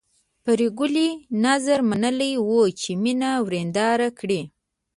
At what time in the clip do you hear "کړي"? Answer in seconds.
4.19-4.41